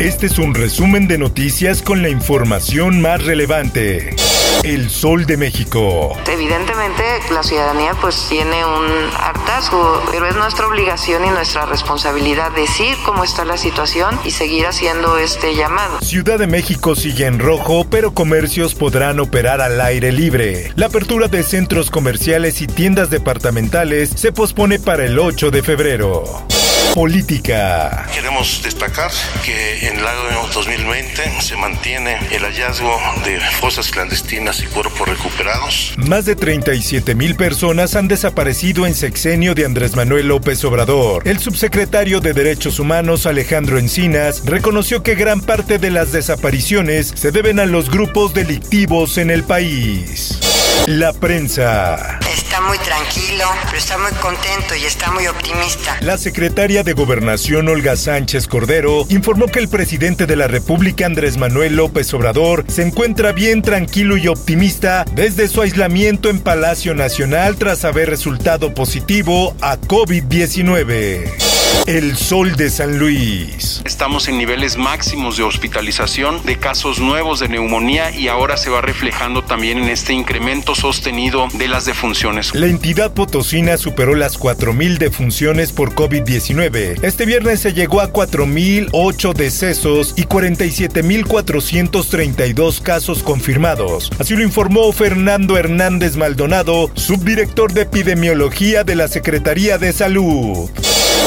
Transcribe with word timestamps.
Este 0.00 0.28
es 0.28 0.38
un 0.38 0.54
resumen 0.54 1.08
de 1.08 1.18
noticias 1.18 1.82
con 1.82 2.00
la 2.00 2.08
información 2.08 3.02
más 3.02 3.22
relevante. 3.22 4.16
El 4.64 4.88
Sol 4.88 5.26
de 5.26 5.36
México. 5.36 6.16
Evidentemente 6.26 7.02
la 7.30 7.42
ciudadanía 7.42 7.92
pues 8.00 8.26
tiene 8.30 8.64
un 8.64 9.10
hartazgo, 9.14 10.02
pero 10.10 10.26
es 10.26 10.34
nuestra 10.36 10.68
obligación 10.68 11.26
y 11.26 11.28
nuestra 11.28 11.66
responsabilidad 11.66 12.50
decir 12.52 12.96
cómo 13.04 13.24
está 13.24 13.44
la 13.44 13.58
situación 13.58 14.18
y 14.24 14.30
seguir 14.30 14.64
haciendo 14.64 15.18
este 15.18 15.54
llamado. 15.54 16.00
Ciudad 16.00 16.38
de 16.38 16.46
México 16.46 16.94
sigue 16.94 17.26
en 17.26 17.38
rojo, 17.38 17.86
pero 17.90 18.14
comercios 18.14 18.74
podrán 18.74 19.20
operar 19.20 19.60
al 19.60 19.78
aire 19.82 20.12
libre. 20.12 20.72
La 20.76 20.86
apertura 20.86 21.28
de 21.28 21.42
centros 21.42 21.90
comerciales 21.90 22.62
y 22.62 22.66
tiendas 22.66 23.10
departamentales 23.10 24.08
se 24.16 24.32
pospone 24.32 24.78
para 24.78 25.04
el 25.04 25.18
8 25.18 25.50
de 25.50 25.62
febrero. 25.62 26.24
Política. 26.94 28.06
Queremos 28.14 28.62
destacar 28.62 29.10
que 29.44 29.86
en 29.86 29.98
el 29.98 30.06
año 30.06 30.46
2020 30.52 31.40
se 31.40 31.56
mantiene 31.56 32.18
el 32.30 32.42
hallazgo 32.42 32.98
de 33.24 33.40
fosas 33.60 33.90
clandestinas 33.90 34.62
y 34.62 34.66
cuerpos 34.66 35.08
recuperados. 35.08 35.94
Más 35.96 36.26
de 36.26 36.36
37 36.36 37.14
mil 37.14 37.36
personas 37.36 37.96
han 37.96 38.08
desaparecido 38.08 38.86
en 38.86 38.94
sexenio 38.94 39.54
de 39.54 39.64
Andrés 39.64 39.96
Manuel 39.96 40.28
López 40.28 40.64
Obrador. 40.64 41.26
El 41.26 41.38
subsecretario 41.38 42.20
de 42.20 42.34
Derechos 42.34 42.78
Humanos, 42.78 43.26
Alejandro 43.26 43.78
Encinas, 43.78 44.44
reconoció 44.44 45.02
que 45.02 45.14
gran 45.14 45.40
parte 45.40 45.78
de 45.78 45.90
las 45.90 46.12
desapariciones 46.12 47.12
se 47.14 47.32
deben 47.32 47.60
a 47.60 47.66
los 47.66 47.90
grupos 47.90 48.34
delictivos 48.34 49.18
en 49.18 49.30
el 49.30 49.44
país. 49.44 50.38
La 50.86 51.12
prensa. 51.12 52.19
Está 52.32 52.60
muy 52.60 52.78
tranquilo, 52.78 53.44
pero 53.64 53.78
está 53.78 53.98
muy 53.98 54.12
contento 54.12 54.76
y 54.80 54.84
está 54.84 55.10
muy 55.10 55.26
optimista. 55.26 55.96
La 56.00 56.16
secretaria 56.16 56.84
de 56.84 56.92
Gobernación 56.92 57.68
Olga 57.68 57.96
Sánchez 57.96 58.46
Cordero 58.46 59.04
informó 59.08 59.48
que 59.48 59.58
el 59.58 59.68
presidente 59.68 60.26
de 60.26 60.36
la 60.36 60.46
República 60.46 61.06
Andrés 61.06 61.38
Manuel 61.38 61.74
López 61.74 62.14
Obrador 62.14 62.64
se 62.68 62.82
encuentra 62.82 63.32
bien 63.32 63.62
tranquilo 63.62 64.16
y 64.16 64.28
optimista 64.28 65.04
desde 65.12 65.48
su 65.48 65.60
aislamiento 65.60 66.30
en 66.30 66.38
Palacio 66.38 66.94
Nacional 66.94 67.56
tras 67.56 67.84
haber 67.84 68.08
resultado 68.08 68.74
positivo 68.74 69.56
a 69.60 69.76
COVID-19. 69.76 71.39
El 71.86 72.16
Sol 72.16 72.56
de 72.56 72.70
San 72.70 72.98
Luis. 72.98 73.82
Estamos 73.84 74.26
en 74.28 74.38
niveles 74.38 74.76
máximos 74.76 75.36
de 75.36 75.42
hospitalización, 75.42 76.40
de 76.44 76.56
casos 76.56 77.00
nuevos 77.00 77.40
de 77.40 77.48
neumonía 77.48 78.12
y 78.12 78.28
ahora 78.28 78.56
se 78.56 78.70
va 78.70 78.80
reflejando 78.80 79.42
también 79.42 79.78
en 79.78 79.88
este 79.88 80.12
incremento 80.12 80.76
sostenido 80.76 81.48
de 81.54 81.66
las 81.68 81.86
defunciones. 81.86 82.54
La 82.54 82.66
entidad 82.66 83.12
potosina 83.12 83.76
superó 83.76 84.14
las 84.14 84.38
4.000 84.38 84.98
defunciones 84.98 85.72
por 85.72 85.94
COVID-19. 85.94 87.00
Este 87.02 87.26
viernes 87.26 87.58
se 87.60 87.72
llegó 87.72 88.00
a 88.00 88.12
4.008 88.12 89.34
decesos 89.34 90.14
y 90.16 90.22
47.432 90.24 92.82
casos 92.82 93.22
confirmados. 93.22 94.10
Así 94.18 94.34
lo 94.36 94.42
informó 94.42 94.92
Fernando 94.92 95.56
Hernández 95.58 96.16
Maldonado, 96.16 96.90
subdirector 96.94 97.72
de 97.72 97.82
epidemiología 97.82 98.84
de 98.84 98.94
la 98.94 99.08
Secretaría 99.08 99.76
de 99.78 99.92
Salud. 99.92 100.70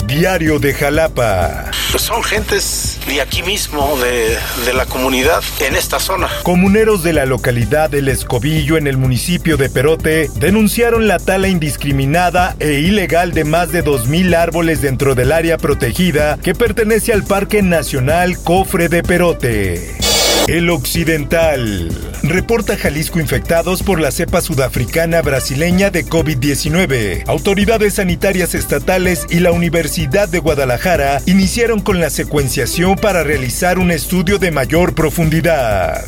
Diario 0.05 0.59
de 0.59 0.73
Jalapa. 0.73 1.71
Pues 1.91 2.03
son 2.03 2.23
gentes 2.23 2.99
de 3.07 3.21
aquí 3.21 3.43
mismo, 3.43 3.97
de, 3.97 4.37
de, 4.65 4.73
la 4.73 4.85
comunidad, 4.85 5.43
en 5.59 5.75
esta 5.75 5.99
zona. 5.99 6.29
Comuneros 6.43 7.03
de 7.03 7.13
la 7.13 7.25
localidad 7.25 7.89
del 7.89 8.09
Escobillo, 8.09 8.77
en 8.77 8.87
el 8.87 8.97
municipio 8.97 9.57
de 9.57 9.69
Perote, 9.69 10.29
denunciaron 10.35 11.07
la 11.07 11.19
tala 11.19 11.47
indiscriminada 11.47 12.55
e 12.59 12.73
ilegal 12.79 13.33
de 13.33 13.43
más 13.43 13.71
de 13.71 13.83
2.000 13.83 14.35
árboles 14.35 14.81
dentro 14.81 15.15
del 15.15 15.31
área 15.31 15.57
protegida 15.57 16.37
que 16.41 16.55
pertenece 16.55 17.13
al 17.13 17.23
Parque 17.23 17.61
Nacional 17.61 18.37
Cofre 18.43 18.89
de 18.89 19.03
Perote. 19.03 19.95
El 20.47 20.69
Occidental. 20.69 22.12
Reporta 22.23 22.77
Jalisco 22.77 23.19
infectados 23.19 23.83
por 23.83 23.99
la 23.99 24.09
cepa 24.09 24.39
sudafricana 24.39 25.21
brasileña 25.21 25.89
de 25.89 26.05
COVID-19. 26.05 27.27
Autoridades 27.27 27.95
sanitarias 27.95 28.55
estatales 28.55 29.27
y 29.29 29.41
la 29.41 29.51
Universidad 29.51 30.29
de 30.29 30.39
Guadalajara 30.39 31.21
iniciaron 31.25 31.81
con 31.81 31.99
la 31.99 32.09
secuenciación 32.09 32.95
para 32.95 33.23
realizar 33.23 33.77
un 33.77 33.91
estudio 33.91 34.39
de 34.39 34.51
mayor 34.51 34.95
profundidad. 34.95 36.05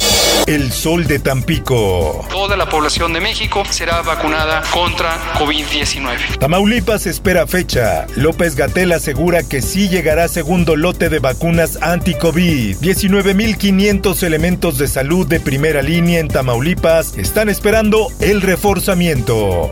El 0.47 0.71
Sol 0.71 1.05
de 1.05 1.19
Tampico. 1.19 2.25
Toda 2.29 2.55
la 2.55 2.69
población 2.69 3.11
de 3.11 3.19
México 3.19 3.63
será 3.69 4.01
vacunada 4.01 4.61
contra 4.71 5.33
COVID-19. 5.33 6.37
Tamaulipas 6.39 7.07
espera 7.07 7.47
fecha. 7.47 8.05
López 8.15 8.55
Gatel 8.55 8.91
asegura 8.91 9.41
que 9.41 9.61
sí 9.61 9.89
llegará 9.89 10.27
segundo 10.27 10.75
lote 10.75 11.09
de 11.09 11.19
vacunas 11.19 11.79
anti-COVID. 11.81 12.77
19.500 12.77 14.23
elementos 14.23 14.77
de 14.77 14.87
salud 14.87 15.25
de 15.25 15.39
primera 15.39 15.81
línea 15.81 16.04
en 16.13 16.27
Tamaulipas 16.27 17.17
están 17.17 17.49
esperando 17.49 18.11
el 18.19 18.41
reforzamiento. 18.41 19.71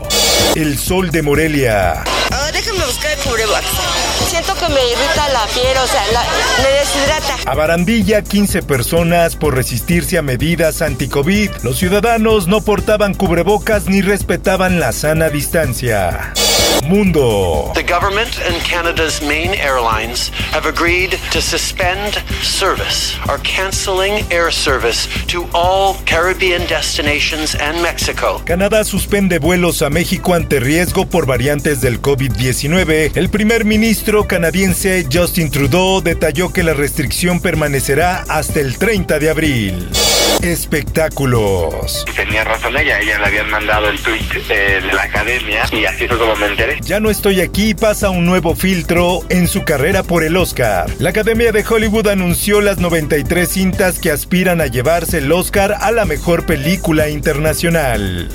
El 0.56 0.76
Sol 0.78 1.10
de 1.10 1.22
Morelia. 1.22 2.02
Déjame 2.52 2.84
buscar 2.86 3.12
el 3.12 3.18
cubrebocas. 3.18 3.64
Siento 4.28 4.54
que 4.54 4.68
me 4.68 4.80
irrita 4.86 5.28
la 5.32 5.46
piel, 5.52 5.76
o 5.76 5.86
sea, 5.86 6.02
la, 6.12 6.24
me 6.62 6.70
deshidrata. 6.78 7.50
A 7.50 7.54
Barandilla, 7.54 8.22
15 8.22 8.62
personas 8.62 9.36
por 9.36 9.54
resistirse 9.54 10.18
a 10.18 10.22
medidas 10.22 10.82
anti-COVID. 10.82 11.50
Los 11.62 11.78
ciudadanos 11.78 12.46
no 12.46 12.62
portaban 12.62 13.14
cubrebocas 13.14 13.86
ni 13.86 14.02
respetaban 14.02 14.80
la 14.80 14.92
sana 14.92 15.28
distancia. 15.28 16.32
Mundo. 16.82 17.72
The 17.74 17.82
government 17.82 18.38
and 18.46 18.56
Canada's 18.62 19.20
main 19.22 19.54
airlines 19.54 20.30
have 20.52 20.66
agreed 20.66 21.18
to 21.32 21.40
suspend 21.40 22.14
service, 22.42 23.16
are 23.28 23.38
canceling 23.38 24.24
air 24.30 24.50
service 24.50 25.08
to 25.28 25.46
all 25.54 25.96
Caribbean 26.04 26.66
destinations 26.66 27.54
and 27.54 27.80
Mexico. 27.82 28.42
Canadá 28.44 28.84
suspende 28.84 29.38
vuelos 29.38 29.82
a 29.82 29.90
México 29.90 30.34
ante 30.34 30.60
riesgo 30.60 31.06
por 31.06 31.26
variantes 31.26 31.80
del 31.80 32.00
COVID-19. 32.00 33.12
El 33.14 33.28
primer 33.30 33.64
ministro 33.64 34.24
canadiense 34.26 35.06
Justin 35.10 35.50
Trudeau 35.50 36.00
detalló 36.00 36.52
que 36.52 36.62
la 36.62 36.74
restricción 36.74 37.40
permanecerá 37.40 38.24
hasta 38.28 38.60
el 38.60 38.78
30 38.78 39.18
de 39.18 39.30
abril. 39.30 39.88
Espectáculos. 40.44 42.04
Tenía 42.14 42.44
razón 42.44 42.76
ella, 42.76 43.00
ella 43.00 43.18
le 43.18 43.26
habían 43.28 43.48
mandado 43.48 43.88
el 43.88 43.98
tweet 44.02 44.20
eh, 44.50 44.82
de 44.82 44.92
la 44.92 45.04
academia 45.04 45.64
y 45.72 45.86
así 45.86 46.06
fue 46.06 46.18
como 46.18 46.36
me 46.36 46.48
enteré. 46.48 46.78
Ya 46.82 47.00
no 47.00 47.08
estoy 47.08 47.40
aquí 47.40 47.72
pasa 47.72 48.10
un 48.10 48.26
nuevo 48.26 48.54
filtro 48.54 49.20
en 49.30 49.48
su 49.48 49.64
carrera 49.64 50.02
por 50.02 50.22
el 50.22 50.36
Oscar. 50.36 50.90
La 50.98 51.10
Academia 51.10 51.50
de 51.50 51.64
Hollywood 51.66 52.08
anunció 52.08 52.60
las 52.60 52.76
93 52.76 53.48
cintas 53.48 53.98
que 53.98 54.10
aspiran 54.10 54.60
a 54.60 54.66
llevarse 54.66 55.16
el 55.16 55.32
Oscar 55.32 55.76
a 55.80 55.90
la 55.92 56.04
mejor 56.04 56.44
película 56.44 57.08
internacional. 57.08 58.28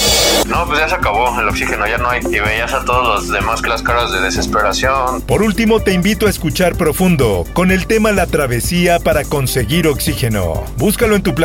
No, 0.48 0.66
pues 0.66 0.80
ya 0.80 0.90
se 0.90 0.96
acabó 0.96 1.40
el 1.40 1.48
oxígeno, 1.48 1.86
ya 1.88 1.98
no 1.98 2.10
hay. 2.10 2.22
Y 2.26 2.40
veías 2.40 2.74
a 2.74 2.84
todos 2.84 3.06
los 3.06 3.32
demás 3.32 3.62
con 3.62 3.70
las 3.70 3.84
caras 3.84 4.12
de 4.12 4.22
desesperación. 4.22 5.22
Por 5.22 5.44
último, 5.44 5.80
te 5.80 5.94
invito 5.94 6.26
a 6.26 6.30
escuchar 6.30 6.76
Profundo, 6.76 7.46
con 7.54 7.72
el 7.72 7.86
tema 7.86 8.12
La 8.12 8.26
Travesía 8.26 9.00
para 9.00 9.24
conseguir 9.24 9.88
oxígeno. 9.88 10.64
Búscalo 10.78 11.16
en 11.16 11.22
tu 11.22 11.36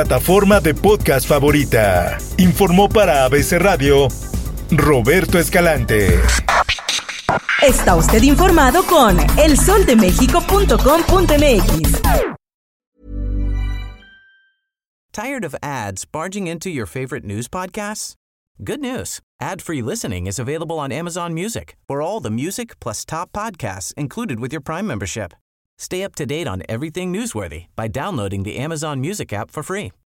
plataforma 0.55 0.61
de 0.61 0.75
podcast 0.75 1.27
favorita. 1.27 2.19
Informó 2.39 2.89
para 2.89 3.25
ABC 3.25 3.59
Radio 3.59 4.07
Roberto 4.71 5.39
Escalante. 5.39 6.21
Está 7.63 7.97
usted 7.97 8.23
informado 8.23 8.85
con 8.85 9.19
elsoldemexico.com.mx. 9.39 12.03
Tired 15.13 15.45
of 15.45 15.55
ads 15.63 16.05
barging 16.05 16.49
into 16.49 16.69
your 16.69 16.87
favorite 16.87 17.25
news 17.25 17.49
podcasts? 17.49 18.15
Good 18.63 18.81
news. 18.81 19.21
Ad-free 19.41 19.83
listening 19.83 20.27
is 20.27 20.39
available 20.39 20.79
on 20.79 20.93
Amazon 20.93 21.35
Music. 21.35 21.77
For 21.89 22.03
all 22.03 22.21
the 22.21 22.31
music 22.31 22.79
plus 22.81 23.05
top 23.05 23.33
podcasts 23.33 23.93
included 23.97 24.39
with 24.41 24.53
your 24.53 24.63
Prime 24.63 24.87
membership. 24.87 25.33
Stay 25.79 26.05
up 26.05 26.15
to 26.17 26.27
date 26.27 26.49
on 26.49 26.63
everything 26.69 27.13
newsworthy 27.13 27.67
by 27.77 27.89
downloading 27.89 28.45
the 28.45 28.57
Amazon 28.57 29.01
Music 29.01 29.33
app 29.33 29.51
for 29.51 29.63
free 29.63 29.91